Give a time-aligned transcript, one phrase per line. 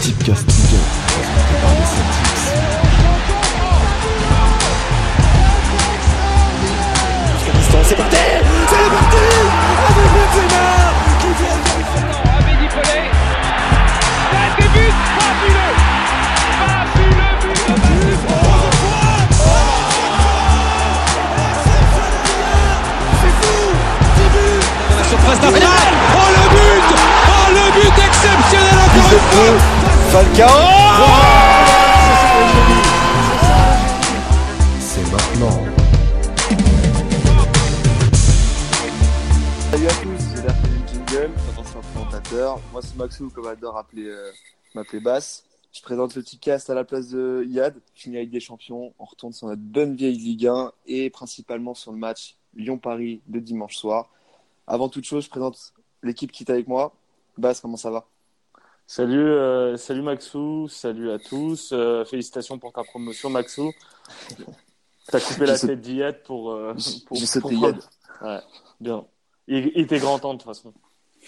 [0.00, 2.30] Tipcast Ligue 1, présenté par les Celtics.
[7.38, 8.16] C'est parti
[8.68, 9.18] C'est parti.
[23.20, 23.58] C'est fou
[24.16, 24.80] 10 buts
[25.10, 25.70] surface d'affaire.
[26.14, 26.88] Oh le but
[27.28, 29.79] Oh le but exceptionnel encore une fois
[30.10, 30.18] C'est
[35.12, 35.64] maintenant.
[39.70, 42.58] Salut à tous, c'est du jingle, attention présentateur.
[42.72, 44.32] Moi c'est Maxou, comme adore appeler, euh,
[44.74, 45.44] m'appeler Bass.
[45.72, 48.92] Je présente le petit cast à la place de Yad, fini avec des champions.
[48.98, 53.38] On retourne sur notre bonne vieille Ligue 1 et principalement sur le match Lyon-Paris de
[53.38, 54.10] dimanche soir.
[54.66, 55.72] Avant toute chose, je présente
[56.02, 56.96] l'équipe qui est avec moi.
[57.38, 58.08] Bass, comment ça va?
[58.92, 61.70] Salut, euh, salut Maxou, salut à tous.
[61.70, 63.72] Euh, félicitations pour ta promotion, Maxou.
[65.06, 66.74] T'as coupé la tête d'Iyad pour, euh,
[67.06, 67.16] pour.
[67.16, 67.38] J'ai.
[68.20, 68.40] Ouais,
[68.80, 69.06] bien.
[69.46, 70.74] Il, il était grand temps de toute façon.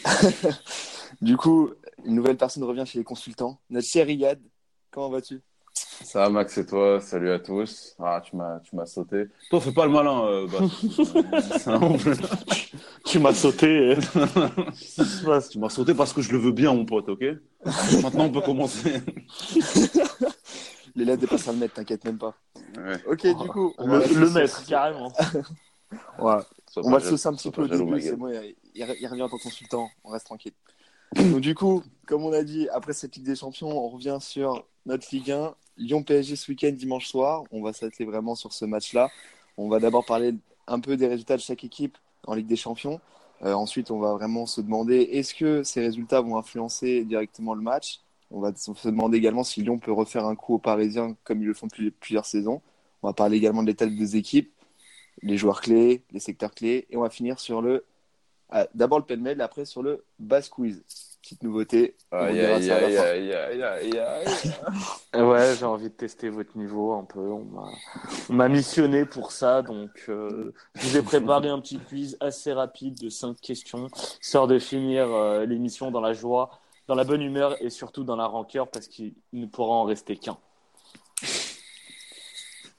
[1.20, 1.70] Du coup,
[2.04, 3.60] une nouvelle personne revient chez les consultants.
[3.70, 4.40] Notre cher Yad,
[4.90, 5.40] comment vas-tu?
[6.04, 7.94] Ça va Max et toi, salut à tous.
[7.98, 9.24] Ah, tu m'as, tu m'as sauté.
[9.50, 10.46] Toi, fais pas le malin, euh,
[11.66, 11.96] un.
[13.04, 13.96] Tu m'as sauté.
[15.50, 17.22] Tu m'as sauté parce que je le veux bien, mon pote, ok?
[18.02, 19.00] Maintenant, on peut commencer.
[20.94, 22.34] Les lettres dépassent le mètre, t'inquiète même pas.
[22.76, 22.96] Ouais.
[23.06, 25.12] Ok, du coup, on va Le, le maître, carrément.
[26.18, 26.46] Sois
[26.84, 29.22] On va se saucer un petit peu au début, c'est bon, il, il- il revient
[29.22, 30.52] en tant que consultant, on reste tranquille.
[31.16, 34.66] Donc du coup, comme on a dit, après cette Ligue des Champions, on revient sur
[34.86, 37.44] notre Ligue 1, Lyon-PSG ce week-end, dimanche soir.
[37.50, 39.10] On va s'atteler vraiment sur ce match-là.
[39.56, 40.34] On va d'abord parler
[40.66, 43.00] un peu des résultats de chaque équipe en Ligue des Champions.
[43.42, 47.62] Euh, ensuite, on va vraiment se demander est-ce que ces résultats vont influencer directement le
[47.62, 48.00] match?
[48.30, 51.46] On va se demander également si Lyon peut refaire un coup aux Parisiens comme ils
[51.46, 52.62] le font depuis plusieurs saisons.
[53.02, 54.52] On va parler également de l'état des équipes,
[55.22, 57.84] les joueurs clés, les secteurs clés, et on va finir sur le
[58.54, 60.82] ah, d'abord le pêle-mêle, après sur le bass quiz.
[61.22, 61.96] Petite nouveauté.
[62.10, 63.02] on Aïe, verra aïe, ça à la aïe, fin.
[63.04, 63.98] aïe, aïe, aïe,
[65.14, 65.22] aïe.
[65.22, 67.20] Ouais, j'ai envie de tester votre niveau un peu.
[67.20, 67.68] On m'a,
[68.28, 72.52] on m'a missionné pour ça, donc euh, je vous ai préparé un petit quiz assez
[72.52, 73.88] rapide de cinq questions,
[74.20, 76.50] histoire de finir euh, l'émission dans la joie,
[76.88, 80.16] dans la bonne humeur et surtout dans la rancœur, parce qu'il ne pourra en rester
[80.16, 80.36] qu'un.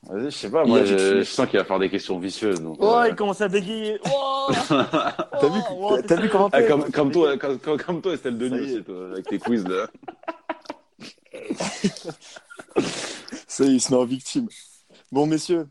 [0.10, 2.62] Vas-y, je sais pas, moi, je, sens qu'il va faire des questions vicieuses.
[2.62, 4.02] Donc, Oh, euh, il commence à bégayer.
[4.14, 4.48] Oh
[5.48, 8.14] T'as vu, Oh, t'as- t'as vu comment ah, comme, comme toi, comme, comme, comme toi,
[8.14, 8.84] Estelle Denis est.
[8.84, 9.88] toi, avec tes quiz, là.
[13.48, 14.48] Ça y est, il se met en victime.
[15.12, 15.68] Bon, messieurs,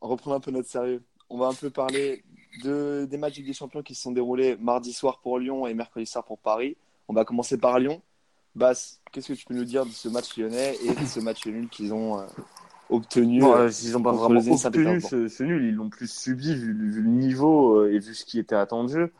[0.00, 1.02] on reprend un peu notre sérieux.
[1.28, 2.24] On va un peu parler
[2.62, 5.66] de, des matchs de Ligue des Champions qui se sont déroulés mardi soir pour Lyon
[5.66, 6.76] et mercredi soir pour Paris.
[7.08, 8.00] On va commencer par Lyon.
[8.54, 11.44] Bass, qu'est-ce que tu peux nous dire de ce match lyonnais et de ce match
[11.46, 12.24] nul qu'ils ont euh,
[12.90, 16.10] obtenu Bon, euh, euh, ils n'ont pas vraiment obtenu ce, ce nul, ils l'ont plus
[16.10, 19.12] subi vu, vu le niveau euh, et vu ce qui était attendu.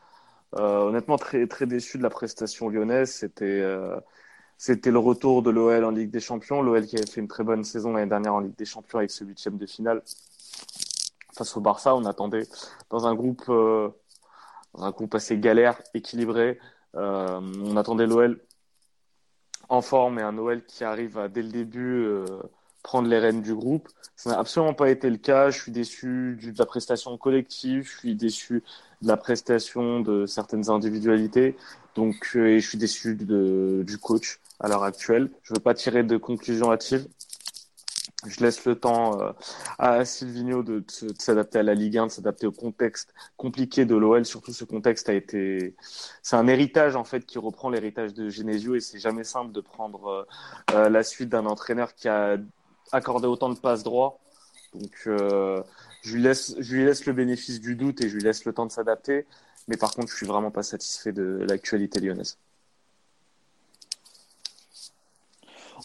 [0.55, 3.11] Euh, honnêtement, très, très déçu de la prestation lyonnaise.
[3.11, 3.63] C'était
[4.57, 6.61] c'était le retour de l'OL en Ligue des Champions.
[6.61, 9.11] L'OL qui avait fait une très bonne saison l'année dernière en Ligue des Champions avec
[9.11, 10.01] ce huitième de finale
[11.35, 11.95] face au Barça.
[11.95, 12.47] On attendait
[12.89, 13.93] dans un groupe, dans
[14.83, 16.59] un groupe assez galère, équilibré.
[16.93, 18.41] On attendait l'OL
[19.69, 22.07] en forme et un OL qui arrive à, dès le début,
[22.83, 23.89] prendre les rênes du groupe.
[24.15, 25.49] Ça n'a absolument pas été le cas.
[25.49, 27.83] Je suis déçu de la prestation collective.
[27.83, 28.63] Je suis déçu
[29.01, 31.55] de la prestation de certaines individualités.
[31.95, 35.29] Donc, euh, et je suis déçu du coach à l'heure actuelle.
[35.43, 37.07] Je veux pas tirer de conclusion hâtive.
[38.25, 39.31] Je laisse le temps euh,
[39.77, 40.83] à Silvino de,
[41.19, 44.25] s'adapter à la Ligue 1, de s'adapter au contexte compliqué de l'OL.
[44.25, 45.75] Surtout, ce contexte a été,
[46.23, 49.61] c'est un héritage en fait qui reprend l'héritage de Genesio et c'est jamais simple de
[49.61, 50.27] prendre
[50.73, 52.37] euh, la suite d'un entraîneur qui a
[52.91, 54.19] accordé autant de passes droits.
[54.73, 55.61] Donc, euh,
[56.03, 58.53] je lui laisse, je lui laisse le bénéfice du doute et je lui laisse le
[58.53, 59.25] temps de s'adapter.
[59.67, 62.37] Mais par contre, je suis vraiment pas satisfait de l'actualité lyonnaise.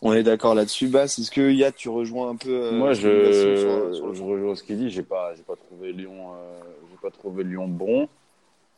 [0.00, 1.18] On est d'accord là-dessus, Bass.
[1.18, 4.22] Est-ce que Yad, tu rejoins un peu euh, Moi, ce sur- je, sur le je
[4.22, 4.90] rejoins ce qu'il dit.
[4.90, 6.60] J'ai pas, j'ai pas trouvé Lyon, euh,
[6.90, 8.08] j'ai pas trouvé Lyon bon.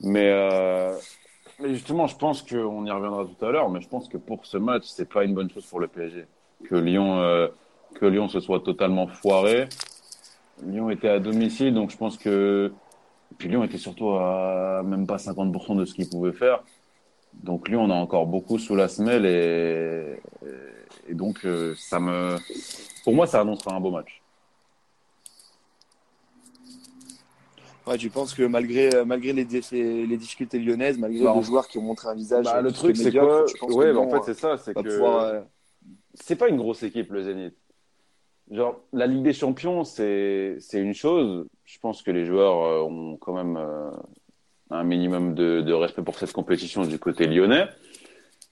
[0.01, 0.95] Mais, euh,
[1.61, 3.71] mais justement, je pense qu'on y reviendra tout à l'heure.
[3.71, 6.27] Mais je pense que pour ce match, c'est pas une bonne chose pour le PSG.
[6.69, 7.49] Que Lyon, euh,
[7.95, 9.69] que Lyon se soit totalement foiré.
[10.63, 12.73] Lyon était à domicile, donc je pense que.
[13.39, 16.63] Puis Lyon était surtout à même pas 50% de ce qu'il pouvait faire.
[17.33, 20.21] Donc Lyon, on a encore beaucoup sous la semelle et,
[21.13, 22.37] donc euh, ça me,
[23.03, 24.23] pour moi, ça annoncera un beau match.
[27.87, 31.43] Ouais, tu penses que malgré, malgré les, les, les difficultés lyonnaises, malgré Bah, les en-
[31.43, 33.99] joueurs qui ont montré un visage Bah, le truc, c'est quoi penses que Ouais, bah,
[34.01, 35.41] en Lyon, fait, euh, c'est ça, c'est que pouvoir euh,
[36.15, 37.55] c'est pas une grosse équipe, le Zénith.
[38.51, 41.47] Genre, la Ligue des Champions, c'est une chose.
[41.65, 43.91] Je pense que les joueurs euh, ont quand même euh,
[44.71, 47.67] un minimum de, de respect pour cette compétition du côté lyonnais,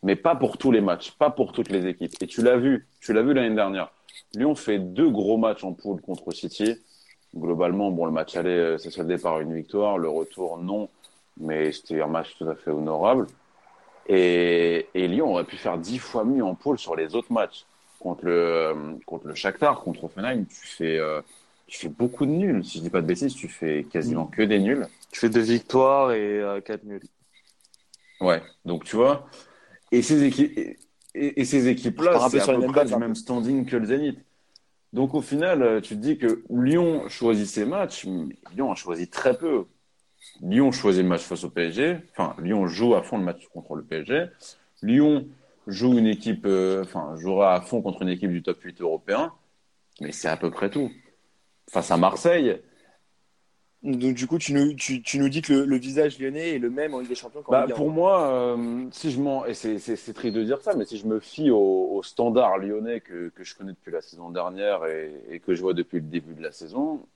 [0.02, 2.12] mais pas pour tous les matchs, pas pour toutes les équipes.
[2.22, 3.92] Et tu l'as vu, tu l'as vu l'année dernière.
[4.34, 6.74] Lyon fait deux gros matchs en poule contre City.
[7.36, 10.88] Globalement, bon, le match aller euh, s'est soldé par une victoire, le retour non,
[11.38, 13.26] mais c'était un match tout à fait honorable.
[14.08, 17.66] Et, et Lyon aurait pu faire dix fois mieux en poule sur les autres matchs
[18.02, 18.74] contre le euh,
[19.06, 21.22] contre le Shakhtar, contre Offenheim, tu fais euh,
[21.66, 22.64] tu fais beaucoup de nuls.
[22.64, 24.86] Si je dis pas de bêtises, tu fais quasiment que des nuls.
[25.10, 27.02] Tu fais deux victoires et euh, quatre nuls.
[28.20, 28.42] Ouais.
[28.64, 29.26] Donc tu vois,
[29.92, 30.78] et ces équipes et,
[31.14, 33.14] et ces équipes Je pars là, un peu c'est à peu près du un même
[33.14, 34.18] standing que le Zénith.
[34.92, 38.74] Donc au final, euh, tu te dis que Lyon choisit ses matchs, mais Lyon a
[38.74, 39.64] choisi très peu.
[40.40, 41.98] Lyon choisit le match face au PSG.
[42.10, 44.26] Enfin, Lyon joue à fond le match contre le PSG.
[44.82, 45.26] Lyon
[45.66, 49.32] joue une équipe, euh, enfin, jouera à fond contre une équipe du top 8 européen.
[50.00, 50.90] Mais c'est à peu près tout.
[51.70, 52.60] Face à Marseille,
[53.82, 56.58] Donc, du coup, tu nous, tu, tu nous dis que le, le visage lyonnais est
[56.58, 57.76] le même en Ligue des Champions bah, Ligue 1.
[57.76, 59.78] pour moi, euh, si je m'en, et c'est,
[60.12, 63.44] triste de dire ça, mais si je me fie au, au standard lyonnais que, que
[63.44, 66.42] je connais depuis la saison dernière et, et que je vois depuis le début de
[66.42, 67.06] la saison,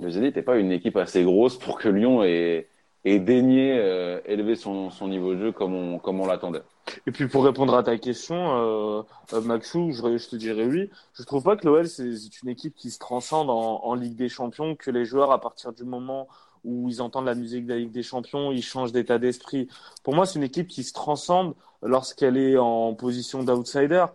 [0.00, 2.68] le Zénith n'est pas une équipe assez grosse pour que Lyon ait,
[3.04, 6.62] ait daigné euh, élever son, son niveau de jeu comme on, comme on l'attendait.
[7.06, 9.02] Et puis pour répondre à ta question, euh,
[9.32, 10.90] euh, Maxou, je, te dirais oui.
[11.12, 14.28] Je trouve pas que l'OL c'est une équipe qui se transcende en, en Ligue des
[14.28, 16.28] Champions, que les joueurs à partir du moment
[16.64, 19.68] où ils entendent la musique de la Ligue des Champions, ils changent d'état d'esprit.
[20.02, 24.06] Pour moi, c'est une équipe qui se transcende lorsqu'elle est en position d'outsider.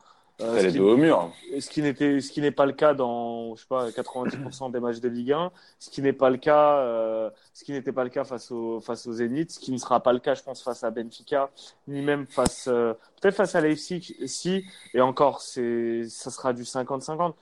[0.43, 1.31] Euh, Elle ce est au mur.
[1.59, 4.79] ce qui n'était ce qui n'est pas le cas dans je sais pas 90% des
[4.79, 8.03] matchs de Ligue 1 ce qui n'est pas le cas euh, ce qui n'était pas
[8.03, 10.43] le cas face au face au Zénith ce qui ne sera pas le cas je
[10.43, 11.49] pense face à Benfica
[11.87, 16.63] ni même face euh, peut-être face à Leipzig si et encore c'est ça sera du
[16.63, 17.33] 50-50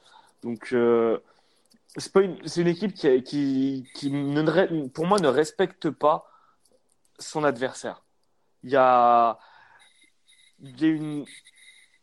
[0.44, 1.18] donc euh,
[1.98, 5.90] c'est pas une c'est une équipe qui qui qui ne re- pour moi ne respecte
[5.90, 6.26] pas
[7.20, 8.04] son adversaire
[8.64, 9.40] il y a
[10.64, 11.26] il y a une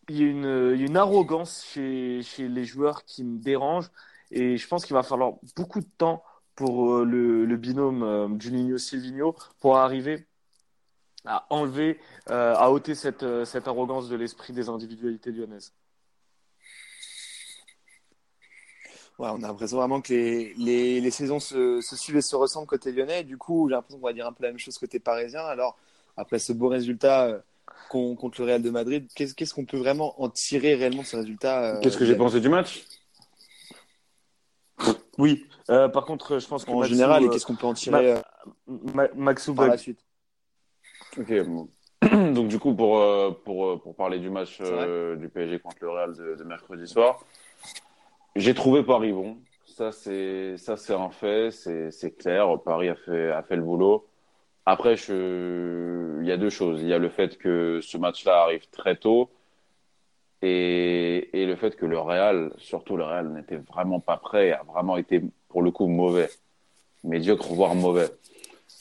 [0.08, 3.90] il y a une, il y a une arrogance chez, les joueurs qui me dérange
[4.30, 6.22] et je pense qu'il va falloir beaucoup de temps
[6.54, 10.26] pour euh, le, binôme euh, Juninho-Silvino pour arriver
[11.24, 12.00] à enlever,
[12.30, 15.72] euh, à ôter cette, euh, arrogance de l'esprit des individualités lyonnaises.
[19.18, 23.24] Ouais, on a l'impression vraiment que les, saisons se, suivent et se ressemblent côté lyonnais.
[23.24, 25.40] Du coup, j'ai l'impression qu'on va dire un peu la même chose côté parisien.
[25.40, 25.76] Alors,
[26.16, 27.40] après ce beau résultat euh,
[27.88, 31.64] contre le Real de Madrid, qu'est-ce qu'on peut vraiment en tirer réellement de ce résultat
[31.76, 32.84] euh, Qu'est-ce que j'ai pensé du match?
[35.18, 37.66] Oui, euh, par contre, je pense que en Maxou, général et euh, qu'est-ce qu'on peut
[37.66, 38.20] en tirer euh,
[38.94, 39.98] Ma- Maxou par la suite?
[41.16, 41.68] Ok, bon.
[42.34, 45.78] Donc du coup, pour, euh, pour, euh, pour parler du match euh, du PSG contre
[45.80, 47.18] le Real de, de mercredi soir,
[48.36, 49.38] j'ai trouvé Paris bon.
[49.66, 52.48] Ça, c'est ça c'est un fait, c'est c'est clair.
[52.64, 54.07] Paris a fait, a fait le boulot.
[54.70, 56.82] Après, il y a deux choses.
[56.82, 59.30] Il y a le fait que ce match-là arrive très tôt
[60.42, 64.98] et, le fait que le Real, surtout le Real, n'était vraiment pas prêt, a vraiment
[64.98, 66.28] été pour le coup mauvais,
[67.02, 68.10] médiocre voire mauvais.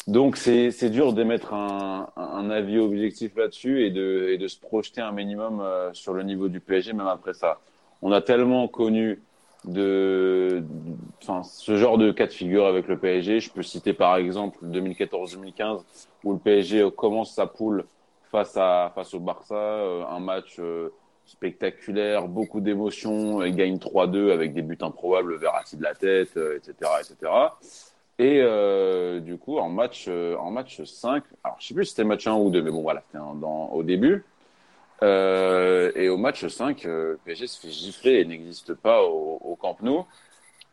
[0.07, 4.60] Donc c'est c'est dur d'émettre un, un avis objectif là-dessus et de, et de se
[4.60, 7.62] projeter un minimum euh, sur le niveau du PSG même après ça.
[8.01, 9.21] On a tellement connu
[9.66, 10.64] de,
[11.44, 13.40] ce genre de cas de figure avec le PSG.
[13.40, 15.81] Je peux citer par exemple 2014-2015
[16.23, 17.85] où le PSG commence sa poule
[18.31, 20.90] face à face au Barça, euh, un match euh,
[21.26, 26.57] spectaculaire, beaucoup d'émotions, et gagne 3-2 avec des buts improbables, Verratti de la tête, euh,
[26.57, 27.31] etc., etc.
[28.19, 28.42] Et
[29.21, 32.33] du coup, en match, en match 5, alors je sais plus si c'était match 1
[32.33, 34.26] ou 2, mais bon, voilà, c'était au début.
[35.04, 39.56] Euh, et au match 5, euh, le PSG se fait gifler et n'existe pas au,
[39.59, 40.06] Camp Nou.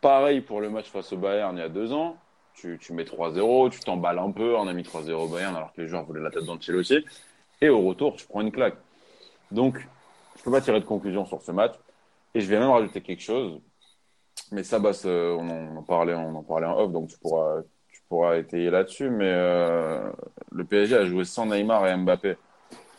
[0.00, 2.16] Pareil pour le match face au Bayern il y a deux ans.
[2.54, 5.82] Tu, mets 3-0, tu t'emballes un peu, on a mis 3-0 au Bayern alors que
[5.82, 7.04] les joueurs voulaient la tête d'Ancelotti.
[7.60, 8.76] Et au retour, tu prends une claque.
[9.50, 9.86] Donc,
[10.36, 11.74] je peux pas tirer de conclusion sur ce match.
[12.34, 13.60] Et je vais même rajouter quelque chose.
[14.52, 17.62] Mais ça, c'est- on, en, parlait, on en parlait en off, donc tu pourras,
[17.92, 19.10] tu pourras étayer là-dessus.
[19.10, 20.10] Mais euh,
[20.52, 22.36] le PSG a joué sans Neymar et Mbappé.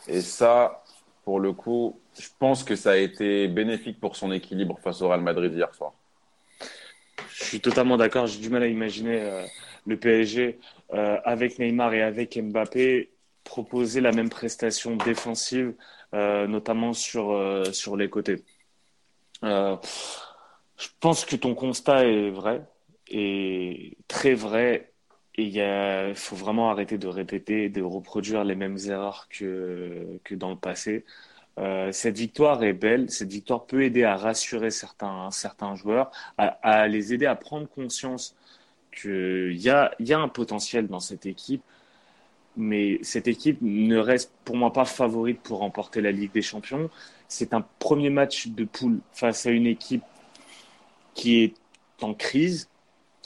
[0.08, 0.82] Et ça,
[1.26, 5.08] pour le coup, je pense que ça a été bénéfique pour son équilibre face au
[5.08, 5.92] Real Madrid hier soir.
[7.30, 8.28] Je suis totalement d'accord.
[8.28, 9.44] J'ai du mal à imaginer euh,
[9.86, 10.60] le PSG
[10.94, 13.10] euh, avec Neymar et avec Mbappé
[13.42, 15.74] proposer la même prestation défensive,
[16.14, 17.26] euh, notamment sur,
[17.72, 18.44] sur les côtés.
[19.42, 22.62] Je pense que ton constat est vrai,
[23.08, 24.92] et très vrai.
[25.38, 31.04] Il faut vraiment arrêter de répéter, de reproduire les mêmes erreurs que, dans le passé.
[31.58, 33.10] euh, cette victoire est belle.
[33.10, 35.30] Cette victoire peut aider à rassurer certains,
[35.76, 38.36] joueurs, à, les aider à prendre conscience
[38.92, 41.62] qu'il y a un potentiel dans cette équipe.
[42.56, 46.90] Mais cette équipe ne reste pour moi pas favorite pour remporter la Ligue des Champions.
[47.28, 50.04] C'est un premier match de poule face à une équipe
[51.14, 51.54] qui est
[52.02, 52.68] en crise,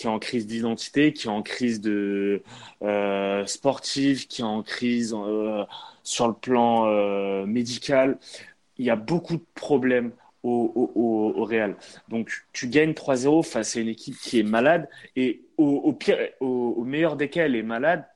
[0.01, 2.43] qui est en crise d'identité, qui est en crise de
[2.83, 5.65] euh, sportive, qui est en crise euh,
[6.03, 8.19] sur le plan euh, médical.
[8.79, 11.77] Il y a beaucoup de problèmes au, Real.
[12.09, 16.17] Donc tu gagnes 3-0 face à une équipe qui est malade et au, au pire,
[16.41, 18.07] au meilleur des cas, elle est malade.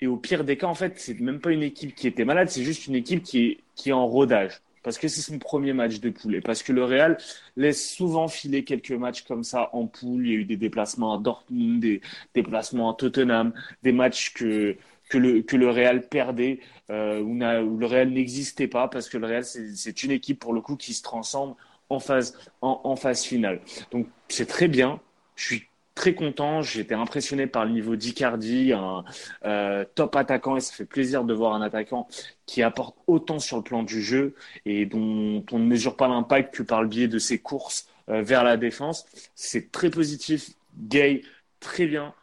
[0.00, 2.48] Et au pire des cas, en fait, c'est même pas une équipe qui était malade,
[2.48, 5.72] c'est juste une équipe qui est, qui est en rodage parce que c'est son premier
[5.72, 7.18] match de poule et parce que le Real
[7.56, 10.24] laisse souvent filer quelques matchs comme ça en poule.
[10.24, 12.02] Il y a eu des déplacements à Dortmund, des
[12.34, 13.52] déplacements à Tottenham,
[13.82, 14.76] des matchs que
[15.08, 19.26] que le que le Real perdait euh, où, le Real n'existait pas parce que le
[19.26, 21.56] Real c'est une équipe pour le coup qui se transcende
[21.88, 23.62] en phase en phase finale.
[23.90, 25.00] Donc c'est très bien.
[25.34, 26.62] Je suis très content.
[26.62, 29.04] J'étais impressionné par le niveau d'Icardi, un
[29.44, 32.06] euh, top attaquant, et ça fait plaisir de voir un attaquant
[32.44, 36.54] qui apporte autant sur le plan du jeu et dont on ne mesure pas l'impact
[36.54, 39.06] que par le biais de ses courses euh, vers la défense.
[39.34, 40.50] C'est très positif.
[40.78, 41.22] Gay,
[41.58, 42.14] très bien.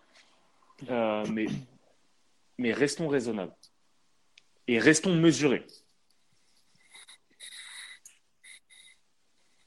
[0.89, 1.47] Euh, mais,
[2.57, 3.53] mais restons raisonnables.
[4.67, 5.65] Et restons mesurés.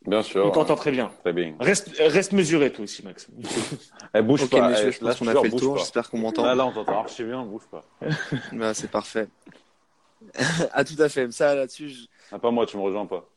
[0.07, 0.47] Bien sûr.
[0.47, 1.11] On t'entend très bien.
[1.25, 1.55] Très bien.
[1.59, 3.27] Reste, reste mesuré, toi aussi, Max.
[4.15, 4.69] Eh, bouge Ok, pas.
[4.69, 5.79] messieurs, eh, je là, pense qu'on a fait le tour.
[5.79, 6.45] J'espère qu'on m'entend.
[6.45, 7.83] Là, là, on t'entend archi bien, bouge pas.
[8.53, 9.29] Bah, c'est parfait.
[10.73, 11.31] ah, tout à fait.
[11.33, 13.29] Ça, là-dessus, je- Ah, pas moi, tu me rejoins pas.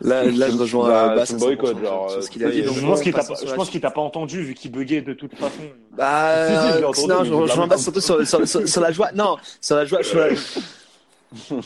[0.00, 2.30] là, là, je rejoins Bah, Bass tu à me boycottes, 100% genre, sur euh, ce
[2.30, 2.62] qu'il a dit.
[2.62, 4.54] Je pense on qu'il t'a pas, sur je la pense qu'il t'a pas entendu vu
[4.54, 5.62] qu'il buguait de toute façon.
[5.92, 9.12] Bah, euh, non, je rejoins Bass surtout sur, sur, sur, sur la joie.
[9.12, 10.02] Non, sur la joie.
[10.02, 10.28] Sur la...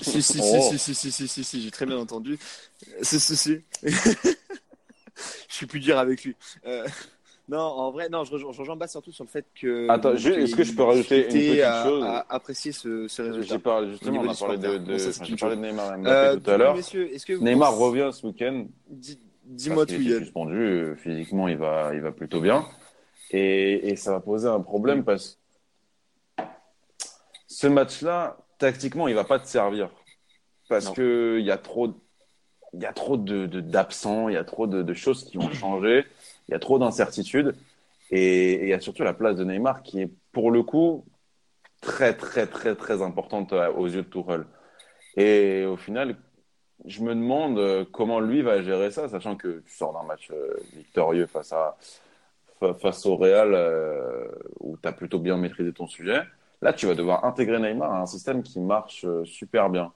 [0.01, 0.69] si, si, Oh.
[0.71, 2.39] si, si, si, si, si, si, si, j'ai très bien entendu.
[3.03, 3.61] Si, si, si.
[3.83, 6.35] je suis plus dur avec lui.
[6.67, 6.87] Euh,
[7.49, 9.89] non, en vrai, non, je rejoins, je rejoins Bass surtout sur le fait que.
[9.89, 13.55] Attends, est-ce que je peux rajouter une petite à, chose à apprécier ce, ce résultat.
[13.55, 15.33] J'ai parlé, justement, on a parlé de, supporter.
[15.33, 16.77] de ça, Neymar Euh, tout à l'heure.
[17.41, 18.67] Neymar revient ce week-end.
[18.89, 20.19] Dis- Dis-moi parce tout, Yann.
[20.25, 22.67] suspendu, euh, physiquement, il va, il va plutôt bien.
[23.31, 25.39] Et, et ça va poser un problème parce que
[27.61, 29.91] ce match-là, tactiquement, il va pas te servir.
[30.69, 30.93] Parce Non.
[30.93, 31.93] que il y a trop,
[32.73, 35.50] il y a trop de- d'absents, il y a trop de, de choses qui ont
[35.50, 36.05] changé,
[36.47, 37.57] il y a trop d'incertitudes.
[38.12, 41.05] Et il y a surtout la place de Neymar qui est, pour le coup,
[41.81, 44.45] très, très, très, très importante euh, aux yeux de Tourelle.
[45.17, 46.17] Et au final,
[46.85, 50.31] je me demande euh, comment lui va gérer ça, sachant que tu sors d'un match
[50.31, 51.77] euh, victorieux face à
[52.61, 53.50] fa- face au Real
[54.61, 56.23] où tu as plutôt bien maîtrisé ton sujet.
[56.61, 59.93] Là, tu vas devoir intégrer Neymar à un système qui marche euh, super bien.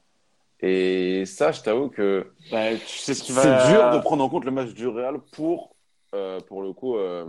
[0.60, 4.28] Et ça, je t'avoue que Bah, tu sais ce qui c'est dur de prendre en
[4.28, 5.74] compte le match du Real pour,
[6.14, 7.26] euh, pour le coup, euh,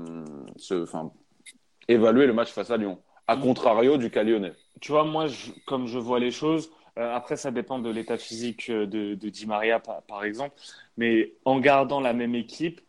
[0.55, 0.85] se,
[1.87, 2.99] évaluer le match face à Lyon.
[3.27, 4.53] À contrario du cas lyonnais.
[4.81, 8.17] Tu vois, moi, je- comme je vois les choses, euh, après, ça dépend de l'état
[8.17, 8.85] physique de,
[9.15, 10.55] de Di Maria, par, par exemple.
[10.97, 12.81] Mais en gardant la même équipe,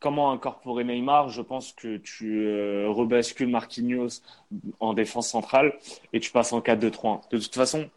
[0.00, 1.28] comment incorporer Neymar?
[1.28, 4.22] Je pense que tu euh, rebascules Marquinhos
[4.80, 5.74] en défense centrale
[6.12, 7.20] et tu passes en 4-2-3-1.
[7.30, 7.88] De toute façon,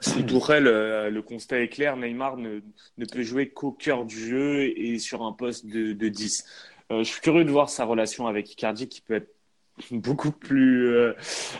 [0.00, 2.60] si Tourelle, euh, le constat est clair, Neymar ne,
[2.98, 6.44] ne peut jouer qu'au cœur du jeu et sur un poste de, de 10.
[6.90, 9.30] Euh, je suis curieux de voir sa relation avec Icardi qui peut être
[9.90, 10.94] beaucoup plus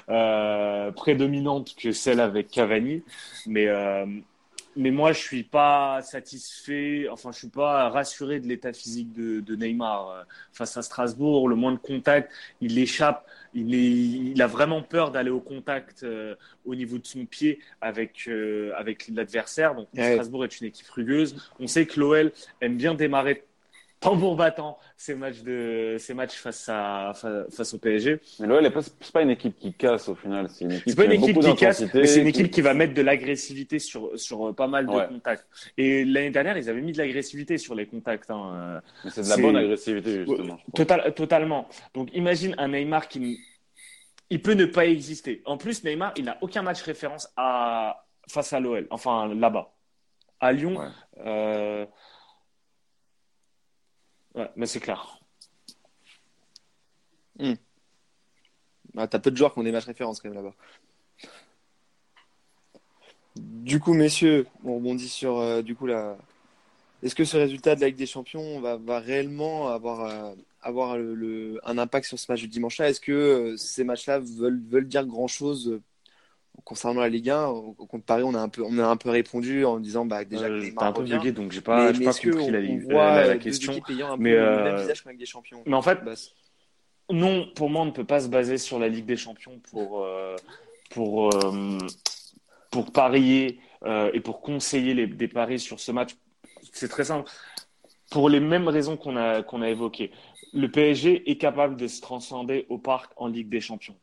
[0.09, 3.02] euh, prédominante que celle avec Cavani.
[3.47, 3.66] Mais,
[4.76, 9.40] mais moi, je suis pas satisfait, enfin, je suis pas rassuré de l'état physique de,
[9.40, 10.09] de Neymar.
[10.11, 13.78] Euh, Face à Strasbourg, le moins de contact, il échappe, il, est,
[14.33, 18.73] il a vraiment peur d'aller au contact euh, au niveau de son pied avec, euh,
[18.76, 19.75] avec l'adversaire.
[19.75, 20.12] Donc, Ouais.
[20.12, 21.37] Strasbourg est une équipe rugueuse.
[21.61, 23.45] On sait que l'OL aime bien démarrer
[24.04, 28.20] tambour battant ces matchs de ces matchs face à fa- face au PSG.
[28.40, 28.70] Mais l'OL,
[29.00, 30.49] c'est pas une équipe qui casse au final.
[30.49, 32.61] C'est une équipe C'est pas une qui équipe casse, mais c'est une qui- équipe qui
[32.61, 35.08] va mettre de l'agressivité sur sur euh, pas mal de Ouais.
[35.08, 35.46] contacts.
[35.76, 38.30] Et l'année dernière, ils avaient mis de l'agressivité sur les contacts.
[38.30, 38.80] Hein.
[39.04, 40.58] Mais c'est de la bonne agressivité, justement.
[40.75, 41.68] Total, totalement.
[41.94, 43.38] Donc imagine un Neymar qui
[44.30, 45.42] il peut ne pas exister.
[45.44, 49.70] En plus, Neymar, il n'a aucun match référence à face à l'OL, enfin là-bas.
[50.40, 50.87] À Lyon, Ouais.
[51.26, 51.87] euh,
[54.35, 55.21] ouais, mais c'est clair.
[58.97, 60.55] Ah, T'as peu de joueurs qui ont des matchs références quand même là-bas.
[63.37, 66.17] Du coup, messieurs, on rebondit sur euh, du coup la.
[67.03, 72.07] Est-ce que ce résultat de la Ligue des Champions va, réellement avoir, euh, un impact
[72.07, 72.88] sur ce match du dimanche-là?
[72.88, 75.81] Est-ce que euh, ces matchs-là veulent dire grand-chose
[76.64, 79.11] concernant la Ligue 1, au- contre Paris, on a un peu, on a un peu
[79.11, 81.18] répondu en disant bah, déjà que Euh, Neymar T'as un peu revient.
[81.18, 82.61] bugué, donc j'ai pas, mais pas que compris la,
[83.16, 83.73] la- la question.
[83.73, 85.99] un Mais, peu euh, le même visage qu'en Ligue des Champions Mais en fait,
[87.11, 90.04] non, pour moi, on ne peut pas se baser sur la Ligue des Champions pour,
[90.04, 90.37] euh,
[90.90, 91.78] pour, euh,
[92.70, 96.12] pour parier euh, et pour conseiller les, des paris sur ce match.
[96.73, 97.30] C'est très simple.
[98.11, 100.12] Pour les mêmes raisons qu'on a, qu'on a évoquées.
[100.52, 103.96] Le PSG est capable de se transcender au parc en Ligue des Champions.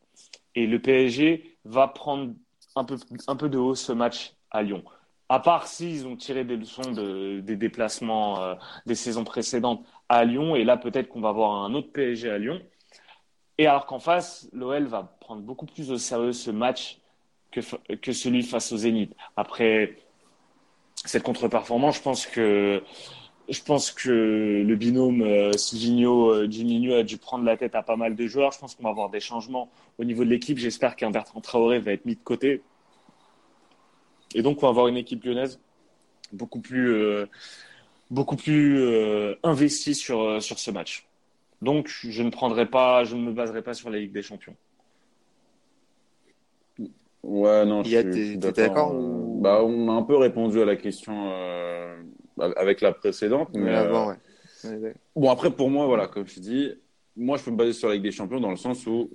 [0.54, 2.34] Et le PSG va prendre
[2.76, 4.82] un peu, un peu de haut ce match à Lyon.
[5.28, 8.54] À part s'ils ont tiré des leçons de, des déplacements euh,
[8.86, 10.56] des saisons précédentes à Lyon.
[10.56, 12.60] Et là, peut-être qu'on va voir un autre PSG à Lyon.
[13.58, 16.98] Et alors qu'en face, l'OL va prendre beaucoup plus au sérieux ce match
[17.50, 17.60] que,
[17.96, 19.14] que celui face au Zénith.
[19.36, 19.96] Après
[21.04, 22.82] cette contre-performance, je pense que
[23.48, 27.82] je pense que le binôme euh, Silvino euh, Juninho a dû prendre la tête à
[27.82, 28.52] pas mal de joueurs.
[28.52, 30.58] Je pense qu'on va avoir des changements au niveau de l'équipe.
[30.58, 32.62] J'espère qu'un Bertrand Traoré va être mis de côté.
[34.34, 35.60] Et donc on va avoir une équipe lyonnaise
[36.32, 37.26] beaucoup plus euh,
[38.10, 41.06] beaucoup plus euh, investie sur sur ce match.
[41.62, 44.56] Donc, je ne prendrai pas, je ne me baserai pas sur la Ligue des Champions.
[47.22, 48.92] Ouais, non, je suis, d'accord
[49.40, 52.02] Bah, on a un peu répondu à la question euh,
[52.38, 54.94] avec la précédente, mais mais euh, avant, ouais.
[55.16, 56.72] Bon après pour moi, voilà, comme je te dis,
[57.16, 59.10] moi je peux me baser sur la Ligue des Champions dans le sens où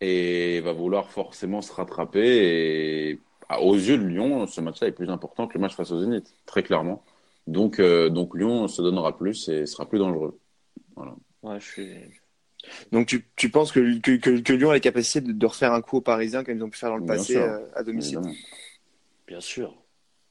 [0.00, 4.88] et il va vouloir forcément se rattraper et ah, aux yeux de Lyon, ce match-là
[4.88, 7.02] est plus important que le match face au Zénith, très clairement.
[7.46, 10.38] Donc euh, donc Lyon se donnera plus et sera plus dangereux.
[11.42, 11.88] Ouais, je suis.
[12.92, 15.72] Donc tu, tu penses que, que, que, que Lyon a la capacité de, de refaire
[15.72, 17.42] un coup aux Parisiens comme ils ont pu faire dans le Bien passé sûr.
[17.42, 18.18] euh, à domicile?
[18.18, 18.34] Évidemment.
[19.26, 19.74] Bien sûr.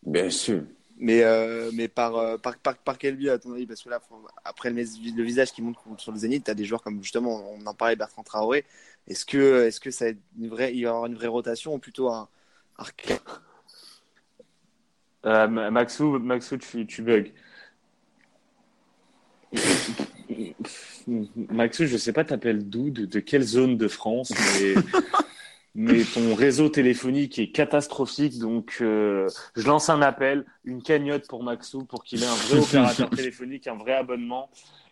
[0.08, 0.64] Bien sûr.
[0.98, 3.68] Mais, euh, mais par, euh, par, par, par quel biais, à ton avis?
[3.68, 4.02] Parce que là,
[4.46, 4.82] après le,
[5.22, 7.98] visage qui monte sur le Zénith, tu as des joueurs comme justement, on en parlait,
[7.98, 8.64] Bertrand Traoré.
[9.08, 11.28] Est-ce que, est-ce que ça va être une vraie, il va y avoir une vraie
[11.28, 12.30] rotation ou plutôt un.
[12.80, 12.86] un...
[15.26, 17.32] Euh, Ma- Maxou, Maxou, tu, tu bugs.
[21.50, 24.76] Maxou, je sais pas, t'appelles d'où, de, de quelle zone de France, mais,
[25.80, 28.40] mais ton réseau téléphonique est catastrophique.
[28.40, 32.58] Donc, euh, je lance un appel, une cagnotte pour Maxou pour qu'il ait un vrai
[32.64, 34.50] opérateur téléphonique, un vrai abonnement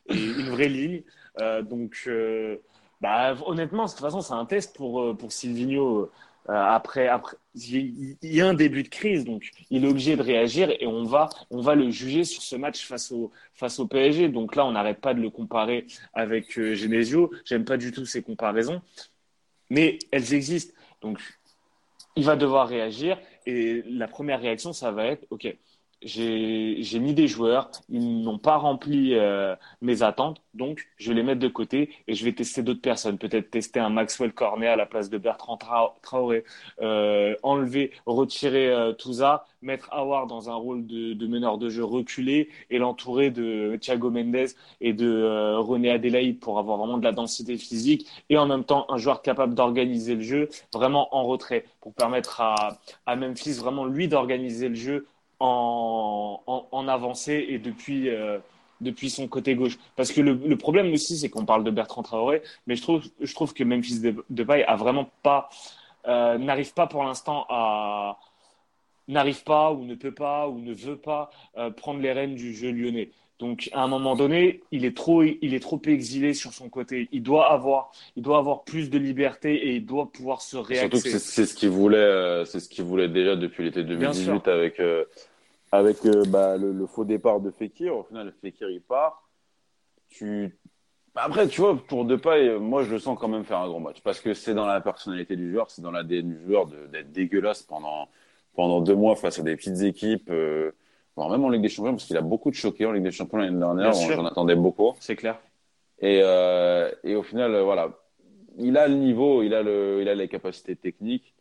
[0.07, 1.01] et une vraie ligne.
[1.41, 2.57] Euh, donc, euh,
[3.01, 6.11] bah, honnêtement, de toute façon, c'est un test pour, pour Silvino.
[6.47, 10.69] Après, après, il y a un début de crise, donc il est obligé de réagir
[10.79, 14.29] et on va, on va le juger sur ce match face au, face au PSG.
[14.29, 17.31] Donc là, on n'arrête pas de le comparer avec Genesio.
[17.45, 18.83] J'aime pas du tout ces comparaisons,
[19.71, 20.74] mais elles existent.
[21.05, 21.21] Donc,
[22.15, 23.19] il va devoir réagir.
[23.45, 25.55] Et la première réaction, ça va être, ok,
[26.05, 31.23] j'ai mis des joueurs, ils n'ont pas rempli euh, mes attentes, donc je vais les
[31.23, 33.17] mettre de côté et je vais tester d'autres personnes.
[33.17, 36.43] Peut-être tester un Maxwell Cornet à la place de Bertrand Tra- Traoré,
[36.81, 41.83] euh, enlever, retirer euh, Touza, mettre Awar dans un rôle de, de meneur de jeu
[41.83, 44.49] reculé et l'entourer de Thiago Mendes
[44.81, 48.63] et de euh, René Adélaïde pour avoir vraiment de la densité physique et en même
[48.63, 53.53] temps un joueur capable d'organiser le jeu vraiment en retrait pour permettre à, à Memphis
[53.53, 55.07] vraiment lui d'organiser le jeu
[55.39, 58.39] en, avancée et depuis, euh,
[58.81, 59.77] depuis son côté gauche.
[59.95, 63.33] Parce que le, problème aussi, c'est qu'on parle de Bertrand Traoré, mais je trouve, je
[63.33, 65.49] trouve que Memphis De- Depay a vraiment pas,
[66.07, 68.19] euh, n'arrive pas pour l'instant à,
[69.07, 72.53] n'arrive pas ou ne peut pas ou ne veut pas euh, prendre les rênes du
[72.53, 73.11] jeu lyonnais.
[73.39, 77.09] Donc à un moment donné, il est trop, il est trop exilé sur son côté.
[77.11, 80.67] Il doit avoir, il doit avoir plus de liberté et il doit pouvoir se Surtout
[80.67, 81.19] que réaxer.
[81.19, 84.79] c'est ce qu'il voulait, euh, c'est ce qu'il voulait déjà depuis l'été Bien 2018 avec
[84.79, 85.03] euh,
[85.71, 87.97] avec euh, bah, le, le faux départ de Fekir.
[87.97, 89.27] Au final, Fekir il part.
[90.07, 90.57] Tu
[91.17, 94.01] après, tu vois, pour Depay, moi je le sens quand même faire un grand match
[94.03, 97.63] parce que c'est dans la personnalité du joueur, c'est dans l'ADN du joueur d'être dégueulasse
[97.63, 98.09] pendant
[98.53, 100.71] pendant deux mois face à des petites équipes, euh,
[101.15, 103.11] voire même en Ligue des Champions parce qu'il a beaucoup de choqués en Ligue des
[103.11, 103.93] Champions l'année dernière.
[103.93, 104.93] J'en attendais beaucoup.
[104.99, 105.39] C'est clair.
[105.99, 107.89] Et, euh, et au final, euh, voilà,
[108.57, 111.33] il a le niveau, il a, le, il a les capacités techniques.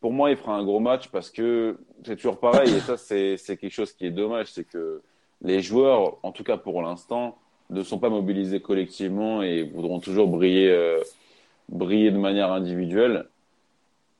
[0.00, 2.74] Pour moi, il fera un gros match parce que c'est toujours pareil.
[2.74, 4.48] Et ça, c'est c'est quelque chose qui est dommage.
[4.48, 5.02] C'est que
[5.42, 7.38] les joueurs, en tout cas pour l'instant,
[7.70, 10.98] ne sont pas mobilisés collectivement et voudront toujours briller, euh,
[11.68, 13.26] briller de manière individuelle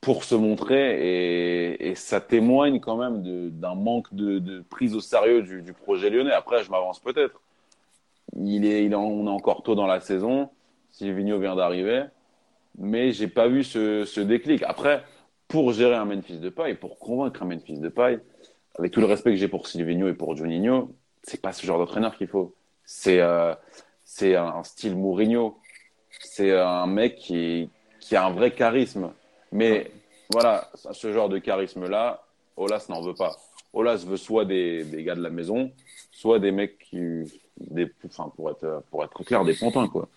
[0.07, 1.81] pour se montrer.
[1.81, 6.31] Et, ça témoigne quand même d'un manque de, prise au sérieux du, projet lyonnais.
[6.31, 7.40] Après, je m'avance peut-être
[8.37, 10.51] il est, on est encore tôt dans la saison.
[10.90, 12.05] Silvino vient d'arriver,
[12.79, 14.62] mais j'ai pas vu ce, déclic.
[14.62, 15.03] Après,
[15.49, 18.21] pour gérer un Memphis de paille, pour convaincre un Memphis de paille,
[18.79, 21.79] avec tout le respect que j'ai pour Silvino et pour Juninho, c'est pas ce genre
[21.79, 22.55] d'entraîneur qu'il faut.
[22.85, 23.55] C'est euh,
[24.23, 25.59] un, style Mourinho.
[26.21, 27.71] C'est un mec qui
[28.12, 29.11] a un vrai charisme.
[29.53, 29.91] Mais
[30.31, 32.23] voilà, ce genre de charisme-là,
[32.57, 33.37] Olas n'en veut pas.
[33.73, 35.71] Olas veut soit des, des gars de la maison,
[36.11, 37.25] soit des mecs qui,
[37.59, 40.09] des, enfin, pour être, pour être clair, des pantins, quoi.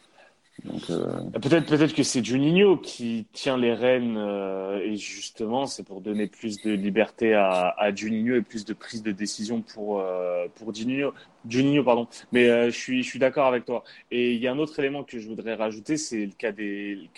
[0.89, 6.02] Euh, Peut-être peut-être que c'est Juninho qui tient les rênes euh, et justement c'est pour
[6.02, 10.48] donner plus de liberté à, à Juninho et plus de prise de décision pour euh,
[10.56, 11.13] pour Juninho.
[11.48, 12.08] Juninho pardon.
[12.32, 13.84] Mais euh, je suis d'accord avec toi.
[14.12, 17.10] Et il y a un autre élément que je voudrais rajouter c'est le cas des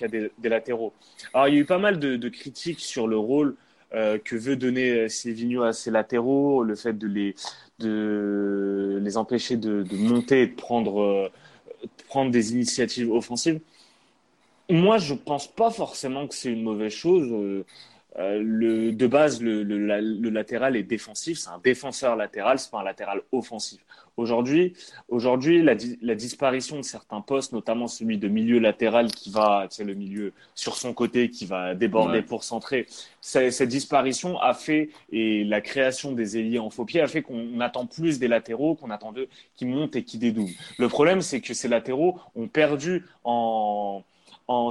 [0.43, 0.93] latéraux.
[1.33, 3.55] Alors il y a eu pas mal de, critiques sur le rôle
[3.91, 7.35] que veut donner Silvino à ses latéraux le fait de les
[9.17, 11.29] empêcher de, monter et de prendre
[12.07, 13.59] prendre des initiatives offensives.
[14.69, 17.63] Moi, je pense pas forcément que c'est une mauvaise chose.
[18.19, 21.37] Euh, le, de base, le, le, la- le latéral est défensif.
[21.39, 23.79] C'est un défenseur latéral, c'est pas un latéral offensif.
[24.17, 24.73] Aujourd'hui,
[25.07, 29.65] aujourd'hui, la, di- la disparition de certains postes, notamment celui de milieu latéral qui va,
[29.69, 32.21] c'est le milieu sur son côté qui va déborder Ouais.
[32.21, 32.85] pour centrer.
[33.21, 37.61] Cette disparition a fait et la création des ailiers en faux pied a fait qu'on
[37.61, 40.51] attend plus des latéraux, qu'on attend d'eux qui montent et qui dédoublent.
[40.77, 44.03] Le problème, c'est que ces latéraux ont perdu en,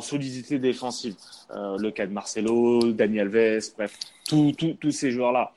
[0.01, 1.17] solidité défensive.
[1.51, 5.53] Euh, le cas de Marcelo, Dani Alves, bref, tous ces joueurs-là.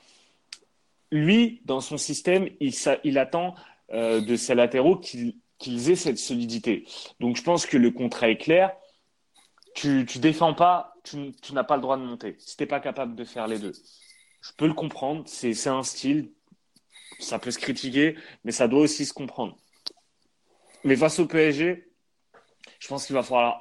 [1.12, 3.55] Lui, dans son système, il, il attend
[3.91, 6.86] euh, de ses latéraux qu'ils qu'ils aient cette solidité.
[7.21, 8.75] Donc, je pense que le contrat est clair.
[9.75, 12.36] Tu, tu défends pas, tu, tu n'as pas le droit de monter.
[12.39, 13.71] Si t'es pas capable de faire les deux,
[14.41, 15.23] je peux le comprendre.
[15.25, 16.31] C'est un style,
[17.19, 19.57] ça peut se critiquer, mais ça doit aussi se comprendre.
[20.83, 21.89] Mais face au PSG,
[22.79, 23.59] je pense qu'il va falloir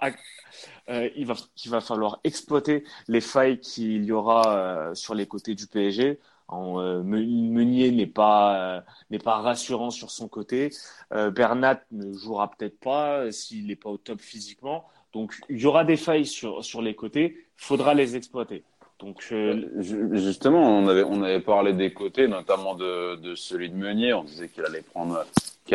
[0.89, 1.35] euh, il va
[1.67, 6.19] va falloir exploiter les failles qu'il y aura euh, sur les côtés du PSG.
[6.53, 8.85] Euh, Me- Meunier n'est pas
[9.25, 10.71] pas rassurant sur son côté.
[11.11, 14.85] Bernat ne jouera peut-être pas s'il n'est pas au top physiquement.
[15.15, 17.47] Donc il y aura des failles sur sur les côtés.
[17.57, 18.65] Faudra les exploiter.
[18.99, 23.75] Donc Ju- Justement, on avait, on avait parlé des côtés, notamment de, de celui de
[23.75, 24.13] Meunier.
[24.15, 25.25] On disait qu'il allait prendre,
[25.65, 25.75] qu'il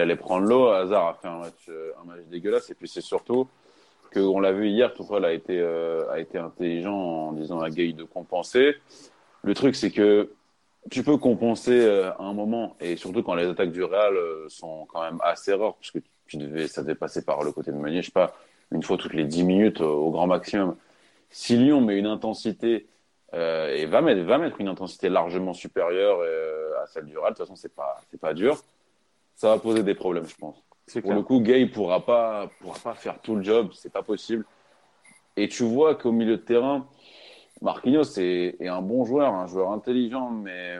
[0.00, 0.68] allait prendre, l'eau.
[0.68, 1.68] Hazard a fait un match,
[2.00, 2.70] un match dégueulasse.
[2.70, 3.48] Et puis c'est surtout
[4.12, 7.70] que on l'a vu hier, Tuchel a été, euh, a été intelligent en disant à
[7.70, 8.76] Gay de compenser.
[9.42, 10.32] Le truc, c'est que
[10.90, 14.48] tu peux compenser euh, à un moment, et surtout quand les attaques du Real euh,
[14.48, 17.72] sont quand même assez rares, parce que tu devais, ça devait passer par le côté
[17.72, 18.34] de Meunier, je sais pas,
[18.70, 20.76] une fois toutes les 10 minutes au grand maximum.
[21.30, 22.86] Si Lyon met une intensité
[23.34, 26.20] et va mettre, va mettre une intensité largement supérieure
[26.82, 28.62] à celle du Real, de toute façon, c'est pas, c'est pas dur.
[29.34, 30.62] Ça va poser des problèmes, je pense.
[31.00, 31.16] Pour clair.
[31.16, 34.44] le coup, Gay pourra pas, pourra pas faire tout le job, c'est pas possible.
[35.36, 36.86] Et tu vois qu'au milieu de terrain,
[37.62, 40.78] Marquinhos est, est un bon joueur, un joueur intelligent, mais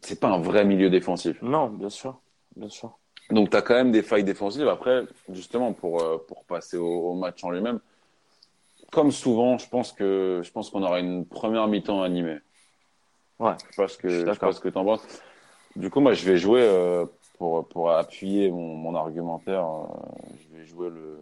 [0.00, 1.40] c'est pas un vrai milieu défensif.
[1.42, 2.18] Non, bien sûr,
[2.56, 2.98] bien sûr.
[3.30, 4.68] Donc, tu as quand même des failles défensives.
[4.68, 7.78] Après, justement, pour, euh, pour passer au, au match en lui-même,
[8.90, 12.38] comme souvent, je pense que je pense qu'on aura une première mi-temps animée.
[13.38, 13.52] Ouais.
[13.58, 15.06] Je sais pas ce que Je sais pas ce que t'en penses.
[15.76, 17.04] Du coup, moi, je vais jouer euh,
[17.38, 19.64] pour pour appuyer mon, mon argumentaire.
[19.64, 19.86] euh,
[20.38, 21.18] je vais jouer le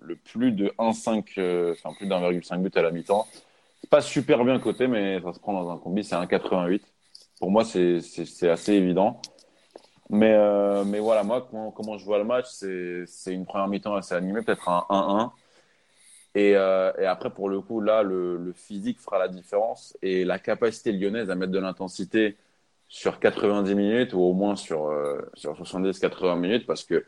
[0.00, 3.26] le plus de 1,5, euh, enfin plus d'1,5 but à la mi-temps.
[3.80, 6.04] C'est pas super bien coté, mais ça se prend dans un combi.
[6.04, 6.82] C'est un 88.
[7.40, 7.98] Pour moi, c'est
[8.48, 9.20] assez évident.
[10.10, 13.94] Mais euh, mais voilà, moi, comment, comment je vois le match, c'est une première mi-temps
[13.96, 15.32] assez animée, peut-être un 1-1.
[16.34, 20.92] Et, et après, pour le coup, là, le physique fera la différence et la capacité
[20.92, 22.36] lyonnaise à mettre de l'intensité
[22.94, 27.04] sur 90 minutes ou au moins sur, euh, sur 70-80 minutes parce que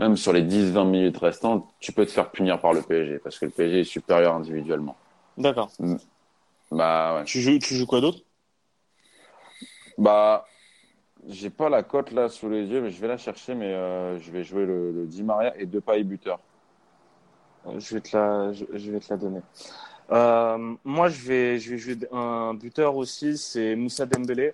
[0.00, 3.38] même sur les 10-20 minutes restantes, tu peux te faire punir par le PSG parce
[3.38, 4.96] que le PSG est supérieur individuellement.
[5.38, 5.70] D'accord.
[6.72, 7.24] Bah, ouais.
[7.24, 8.18] Tu joues, tu joues quoi d'autre?
[9.96, 10.44] Bah,
[11.28, 13.54] j'ai pas la cote là sous les yeux, mais je vais la chercher.
[13.54, 16.40] Mais euh, je vais jouer le, le Di Maria et deux pailles buteur.
[17.68, 19.40] Euh, Je vais te la, je, je vais te la donner.
[20.10, 24.52] Euh, moi, je vais, je vais jouer un buteur aussi, c'est Moussa Dembélé,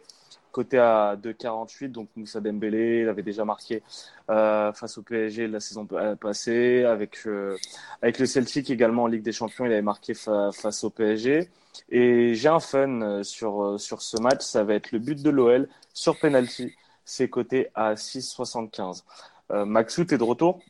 [0.53, 1.89] côté à 2,48.
[1.89, 3.83] Donc Moussa Dembélé, il avait déjà marqué
[4.31, 7.57] euh, face au PSG la saison pa- passée, avec euh,
[8.03, 11.49] avec le Celtic également en Ligue des Champions, il avait marqué fa- face au PSG.
[11.89, 15.21] Et j'ai un fun euh, sur euh, sur ce match, ça va être le but
[15.23, 16.73] de l'OL sur penalty.
[17.05, 19.03] C'est coté à 6,75.
[19.51, 20.61] Euh, Maxou, t'es de retour?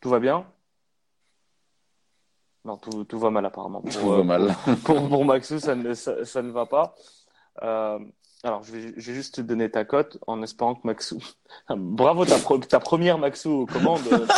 [0.00, 0.44] Tout va bien?
[2.64, 3.80] Non, tout, tout va mal apparemment.
[3.80, 4.54] Pour, Tout euh, va mal.
[4.84, 6.94] Pour, pour Maxou, ça ne, ça, ça ne va pas.
[7.62, 7.98] Euh,
[8.42, 11.22] alors, je vais, je vais juste te donner ta cote en espérant que Maxou.
[11.68, 14.00] Bravo, ta, pro- ta première Maxou aux commandes.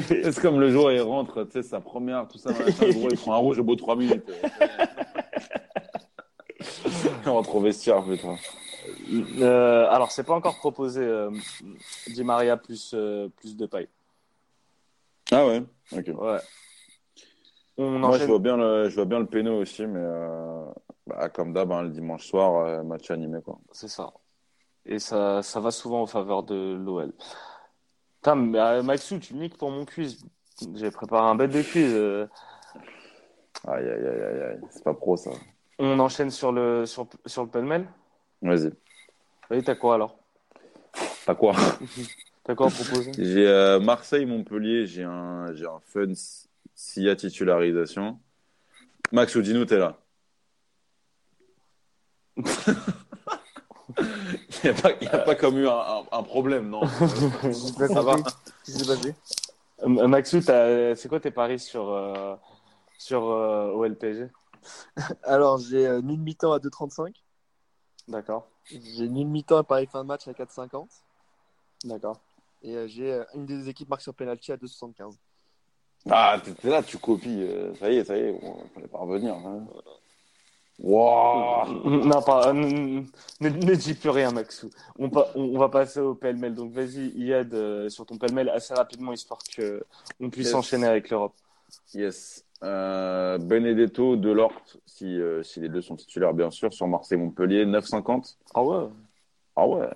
[0.00, 3.18] C'est comme le jour il rentre, tu sais, sa première, tout ça, machin, gros, il
[3.18, 4.24] prend un rouge au bout de 3 minutes.
[7.26, 8.36] On rentre au vestiaire, putain.
[9.40, 11.30] Euh, alors, c'est pas encore proposé euh,
[12.06, 13.88] Di Maria plus, euh, plus de paille.
[15.32, 16.06] Ah ouais Ok.
[16.14, 16.38] Ouais.
[17.76, 20.64] On Moi, je vois bien le, je vois bien le péno aussi, mais euh,
[21.06, 23.58] bah, comme d'hab, hein, le dimanche soir, euh, match animé, quoi.
[23.72, 24.12] C'est ça.
[24.84, 27.12] Et ça, ça va souvent en faveur de l'OL.
[28.34, 30.24] Mais euh, Maxou, tu niques pour mon quiz.
[30.74, 31.92] J'ai préparé un bête de quiz.
[31.94, 32.26] euh.
[33.68, 34.60] Aïe, aïe, aïe, aïe, aïe.
[34.70, 35.30] C'est pas pro, ça.
[35.78, 37.86] On enchaîne sur le, sur, sur le pêle-mêle?
[38.42, 38.72] Vas-y.
[39.50, 40.18] Oui, t'as quoi alors?
[41.24, 41.54] T'as quoi?
[42.44, 43.12] T'as quoi à proposer?
[43.18, 48.18] J'ai euh, Marseille-Montpellier, j'ai un, j'ai un fun s- s'il y a titularisation.
[49.12, 49.98] Max Oudino, t'es là.
[52.36, 54.04] Il
[54.64, 58.02] n'y a, pas- il y a pas comme eu un, un- un problème, non Ça
[58.02, 58.22] va compris.
[58.64, 59.14] Qu'est-ce qui s'est passé?
[59.82, 62.34] Euh, Maxou, c'est quoi tes paris sur, euh,
[62.98, 64.30] sur euh, OLPG
[65.22, 67.14] Alors, j'ai nul mi-temps à 2,35.
[68.08, 70.86] D'accord, J'ai nul mi-temps à Paris fin de match à 4,50.
[71.84, 72.20] d'accord.
[72.62, 75.14] Et j'ai une des équipes marque sur penalty à 2,75.
[76.08, 77.46] Ah, t'es là, tu copies.
[77.78, 79.34] Ça y est, ça y est, on fallait pas revenir.
[79.34, 79.66] Hein.
[80.78, 81.66] Wow.
[81.84, 83.00] Non, pas, euh, ne,
[83.40, 84.68] ne dis plus rien, Maxou.
[84.98, 86.54] On, pa- on, on va passer au pêle-mêle.
[86.54, 89.82] Donc, vas-y, Iyad, euh, sur ton pêle-mêle assez rapidement, histoire que
[90.20, 90.54] on puisse Yes.
[90.54, 91.32] enchaîner avec l'Europe.
[91.94, 92.44] Yes.
[92.62, 94.52] Euh, Benedetto, Delort,
[94.86, 98.36] si, euh, si les deux sont titulaires, bien sûr, sur Marseille-Montpellier, 9,50.
[98.54, 98.86] Ah ouais
[99.56, 99.88] Ah ouais.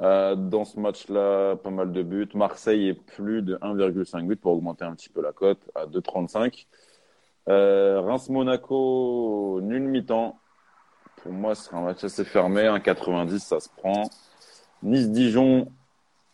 [0.00, 2.28] Euh, dans ce match-là, pas mal de buts.
[2.34, 6.66] Marseille est plus de 1,5 buts pour augmenter un petit peu la cote à 2,35.
[7.48, 10.38] Euh, Reims-Monaco, nul mi-temps.
[11.22, 12.62] Pour moi, ce sera un match assez fermé.
[12.62, 14.02] 1,90, ça se prend.
[14.82, 15.68] Nice-Dijon.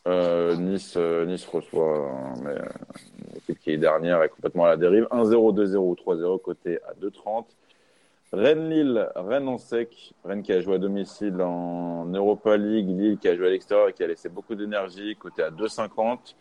[0.07, 4.77] Euh, nice, euh, nice reçoit hein, mais, euh, qui est dernière est complètement à la
[4.77, 5.07] dérive.
[5.11, 7.47] 1-0, 2-0 ou 3-0 côté à 2,30.
[8.33, 10.13] Rennes-Lille, Rennes en sec.
[10.25, 12.89] Rennes qui a joué à domicile en Europa League.
[12.89, 16.35] Lille qui a joué à l'extérieur et qui a laissé beaucoup d'énergie, côté à 2,50.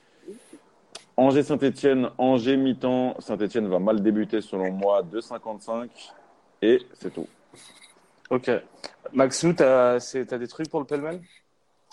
[1.17, 3.19] Angers-Saint-Etienne, Angers mi-temps.
[3.19, 5.89] Saint-Etienne va mal débuter selon moi, 2,55.
[6.61, 7.27] Et c'est tout.
[8.29, 8.49] Ok.
[9.11, 11.21] Maxou, t'as c'est- t'as des trucs pour le pêle-mêle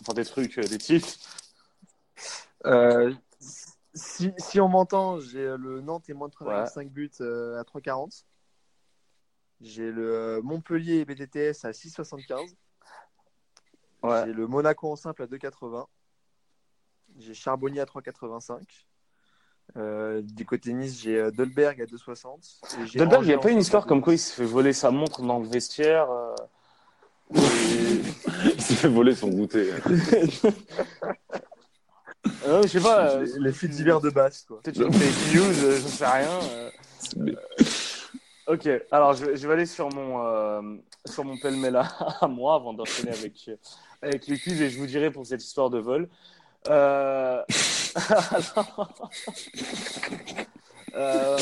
[0.01, 1.09] Enfin, des trucs, euh, des titres?
[2.65, 3.13] Euh,
[3.93, 7.65] si, si on m'entend, j'ai euh, le Nantes et moins de 3,5 buts euh, à
[7.65, 8.25] 3,40.
[9.61, 12.55] J'ai le Montpellier et BTTS à 6,75.
[14.03, 14.23] Ouais.
[14.25, 15.87] J'ai le Monaco en simple à 2,80.
[17.19, 18.87] J'ai Charbonnier à 3,85.
[19.77, 22.29] Euh, du côté Nice, j'ai euh, Dolberg à 2,60.
[22.83, 24.21] Et j'ai Dolberg, il n'y a pas une histoire comme quoi il 2,10.
[24.21, 26.35] se fait voler sa montre dans le vestiaire euh,
[27.35, 29.71] Il s'est fait voler son goûter.
[32.47, 33.13] Euh, Je sais pas.
[33.17, 34.61] euh, Les, les faits divers de base, quoi.
[34.63, 36.29] Peut-être une fake news, euh, j'en sais rien.
[36.53, 36.71] euh.
[38.47, 40.61] Ok, alors je, vais- je vais aller sur mon, euh,
[41.07, 41.83] sur mon pêle-mêle à,
[42.21, 43.55] à moi avant d'enchaîner avec, euh,
[44.03, 46.09] avec les quiz et je vous dirai pour cette histoire de vol.
[46.69, 47.43] Euh,
[48.31, 48.93] alors...
[50.97, 51.39] Euh,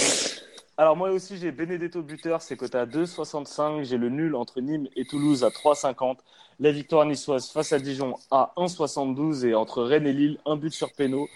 [0.76, 3.82] alors moi aussi j'ai Benedetto buteur, c'est coté à 2,65.
[3.84, 6.18] J'ai le nul entre Nîmes et Toulouse à 3,50.
[6.60, 10.72] La victoire niçoise face à Dijon à 1,72 et entre Rennes et Lille, un but
[10.72, 11.28] sur péno,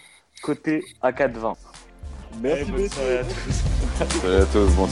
[0.43, 1.55] côté à 4,20.
[2.39, 2.89] Merci, Eh, bonne messieurs.
[2.89, 4.21] soirée à tous.
[4.21, 4.87] Salut à tous, bon.